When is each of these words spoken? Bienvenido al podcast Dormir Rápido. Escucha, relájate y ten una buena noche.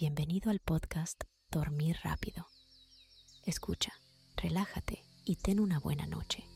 Bienvenido 0.00 0.50
al 0.50 0.60
podcast 0.60 1.24
Dormir 1.50 1.98
Rápido. 2.02 2.46
Escucha, 3.44 3.92
relájate 4.34 5.04
y 5.26 5.36
ten 5.36 5.60
una 5.60 5.78
buena 5.78 6.06
noche. 6.06 6.46